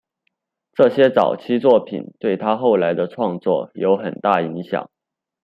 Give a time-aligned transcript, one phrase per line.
[0.73, 4.89] 这些早期作品对他后来的创作有很大影响。